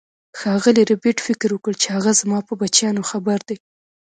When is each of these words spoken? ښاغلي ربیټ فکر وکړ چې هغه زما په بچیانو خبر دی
ښاغلي 0.39 0.83
ربیټ 0.91 1.17
فکر 1.27 1.49
وکړ 1.53 1.73
چې 1.81 1.87
هغه 1.95 2.11
زما 2.21 2.39
په 2.47 2.53
بچیانو 2.59 3.07
خبر 3.11 3.39
دی 3.47 3.57